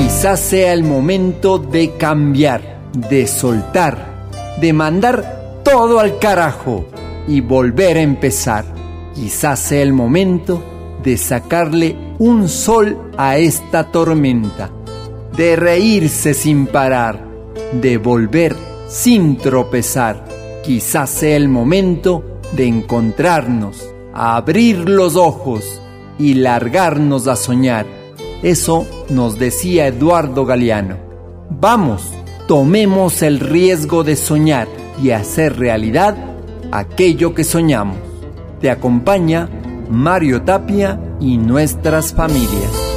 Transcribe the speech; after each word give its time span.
Quizás 0.00 0.38
sea 0.38 0.72
el 0.74 0.84
momento 0.84 1.58
de 1.58 1.96
cambiar, 1.96 2.62
de 3.10 3.26
soltar, 3.26 4.28
de 4.60 4.72
mandar 4.72 5.60
todo 5.64 5.98
al 5.98 6.20
carajo 6.20 6.86
y 7.26 7.40
volver 7.40 7.96
a 7.96 8.02
empezar. 8.02 8.64
Quizás 9.12 9.58
sea 9.58 9.82
el 9.82 9.92
momento 9.92 10.62
de 11.02 11.16
sacarle 11.16 11.96
un 12.20 12.48
sol 12.48 13.10
a 13.16 13.38
esta 13.38 13.90
tormenta, 13.90 14.70
de 15.36 15.56
reírse 15.56 16.32
sin 16.32 16.68
parar, 16.68 17.26
de 17.72 17.98
volver 17.98 18.54
sin 18.86 19.36
tropezar. 19.36 20.24
Quizás 20.62 21.10
sea 21.10 21.36
el 21.36 21.48
momento 21.48 22.22
de 22.52 22.68
encontrarnos, 22.68 23.84
abrir 24.14 24.88
los 24.88 25.16
ojos 25.16 25.82
y 26.20 26.34
largarnos 26.34 27.26
a 27.26 27.34
soñar. 27.34 27.97
Eso 28.42 28.86
nos 29.10 29.38
decía 29.38 29.86
Eduardo 29.86 30.44
Galeano. 30.44 30.96
Vamos, 31.50 32.12
tomemos 32.46 33.22
el 33.22 33.40
riesgo 33.40 34.04
de 34.04 34.16
soñar 34.16 34.68
y 35.02 35.10
hacer 35.10 35.58
realidad 35.58 36.16
aquello 36.70 37.34
que 37.34 37.44
soñamos. 37.44 37.98
Te 38.60 38.70
acompaña 38.70 39.48
Mario 39.90 40.42
Tapia 40.42 41.00
y 41.20 41.36
nuestras 41.38 42.12
familias. 42.12 42.87